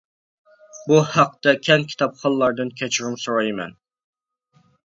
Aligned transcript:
بۇ 0.91 1.01
ھەقتە 1.17 1.53
كەڭ 1.69 1.85
كىتابخانلاردىن 1.93 2.75
كەچۈرۈم 2.81 3.21
سورايمەن. 3.25 3.81